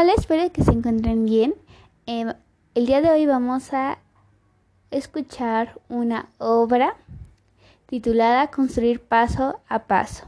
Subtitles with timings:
[0.00, 1.56] Hola, espero que se encuentren bien.
[2.06, 2.32] Eh,
[2.76, 3.98] el día de hoy vamos a
[4.92, 6.94] escuchar una obra
[7.86, 10.24] titulada Construir paso a paso.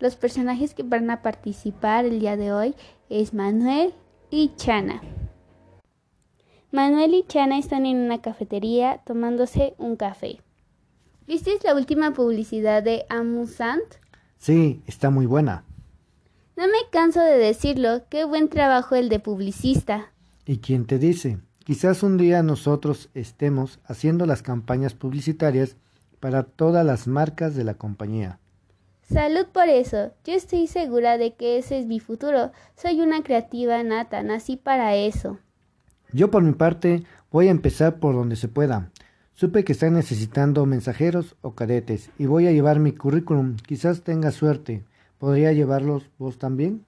[0.00, 2.74] Los personajes que van a participar el día de hoy
[3.08, 3.94] es Manuel
[4.28, 5.00] y Chana.
[6.70, 10.42] Manuel y Chana están en una cafetería tomándose un café.
[11.26, 13.94] ¿Viste la última publicidad de Amusant?
[14.36, 15.64] Sí, está muy buena.
[16.60, 20.12] No me canso de decirlo, qué buen trabajo el de publicista.
[20.44, 21.38] ¿Y quién te dice?
[21.64, 25.78] Quizás un día nosotros estemos haciendo las campañas publicitarias
[26.20, 28.40] para todas las marcas de la compañía.
[29.10, 30.12] Salud por eso.
[30.26, 32.52] Yo estoy segura de que ese es mi futuro.
[32.76, 35.38] Soy una creativa nata, nací para eso.
[36.12, 38.90] Yo por mi parte voy a empezar por donde se pueda.
[39.32, 43.56] Supe que están necesitando mensajeros o cadetes y voy a llevar mi currículum.
[43.56, 44.84] Quizás tenga suerte.
[45.20, 46.84] ¿Podría llevarlos vos también?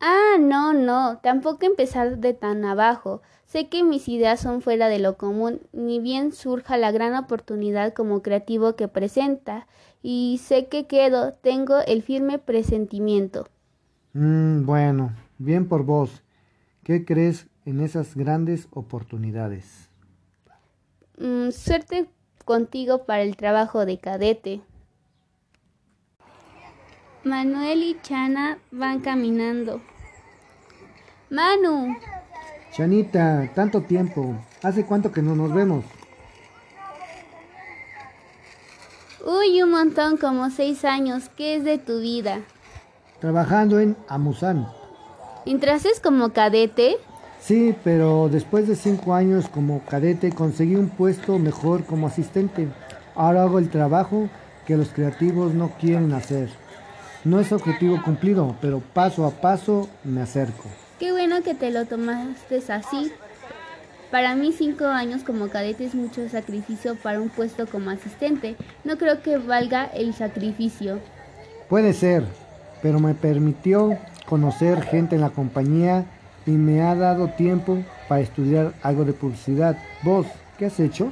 [0.00, 3.22] Ah, no, no, tampoco empezar de tan abajo.
[3.46, 7.94] Sé que mis ideas son fuera de lo común, ni bien surja la gran oportunidad
[7.94, 9.66] como creativo que presenta,
[10.02, 13.48] y sé que quedo, tengo el firme presentimiento.
[14.14, 16.22] Mm, bueno, bien por vos.
[16.84, 19.90] ¿Qué crees en esas grandes oportunidades?
[21.18, 22.08] Mm, suerte
[22.44, 24.62] contigo para el trabajo de cadete.
[27.24, 29.80] Manuel y Chana van caminando.
[31.30, 31.96] Manu.
[32.70, 34.34] Chanita, tanto tiempo.
[34.62, 35.86] ¿Hace cuánto que no nos vemos?
[39.24, 41.30] Uy, un montón, como seis años.
[41.34, 42.40] ¿Qué es de tu vida?
[43.20, 44.68] Trabajando en Amusan.
[45.46, 46.98] ¿Entraste como cadete?
[47.40, 52.68] Sí, pero después de cinco años como cadete conseguí un puesto mejor como asistente.
[53.14, 54.28] Ahora hago el trabajo
[54.66, 56.63] que los creativos no quieren hacer.
[57.24, 60.64] No es objetivo cumplido, pero paso a paso me acerco.
[60.98, 63.10] Qué bueno que te lo tomaste así.
[64.10, 68.56] Para mí cinco años como cadete es mucho sacrificio para un puesto como asistente.
[68.84, 71.00] No creo que valga el sacrificio.
[71.68, 72.24] Puede ser,
[72.82, 73.96] pero me permitió
[74.26, 76.04] conocer gente en la compañía
[76.46, 79.78] y me ha dado tiempo para estudiar algo de publicidad.
[80.02, 80.26] ¿Vos
[80.58, 81.10] qué has hecho?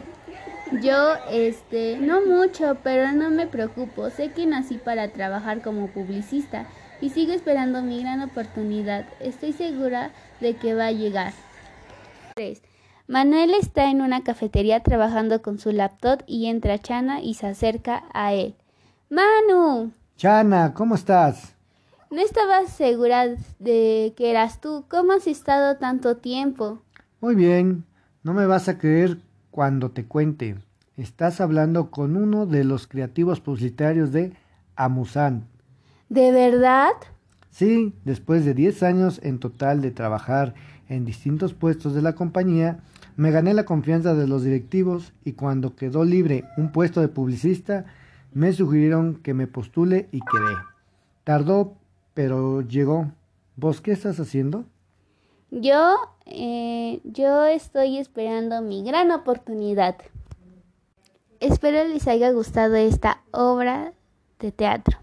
[0.81, 4.09] Yo, este, no mucho, pero no me preocupo.
[4.11, 6.67] Sé que nací para trabajar como publicista
[7.01, 9.07] y sigo esperando mi gran oportunidad.
[9.21, 11.33] Estoy segura de que va a llegar.
[12.35, 12.63] 3.
[13.07, 18.05] Manuel está en una cafetería trabajando con su laptop y entra Chana y se acerca
[18.15, 18.55] a él.
[19.11, 19.93] Manu.
[20.17, 21.55] Chana, ¿cómo estás?
[22.11, 23.27] No estaba segura
[23.59, 24.85] de que eras tú.
[24.89, 26.81] ¿Cómo has estado tanto tiempo?
[27.21, 27.85] Muy bien.
[28.23, 29.19] No me vas a creer
[29.53, 30.57] cuando te cuente.
[30.97, 34.33] Estás hablando con uno de los creativos publicitarios de
[34.75, 35.45] Amusan.
[36.09, 36.91] ¿De verdad?
[37.51, 40.55] Sí, después de 10 años en total de trabajar
[40.89, 42.81] en distintos puestos de la compañía,
[43.17, 47.85] me gané la confianza de los directivos y cuando quedó libre un puesto de publicista,
[48.33, 50.57] me sugirieron que me postule y quedé.
[51.25, 51.77] Tardó,
[52.15, 53.13] pero llegó.
[53.57, 54.65] ¿Vos qué estás haciendo?
[55.55, 59.97] Yo, eh, yo estoy esperando mi gran oportunidad.
[61.41, 63.93] Espero les haya gustado esta obra
[64.39, 65.02] de teatro.